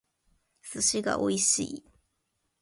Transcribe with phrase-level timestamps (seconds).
[0.63, 1.83] 寿司が美味しい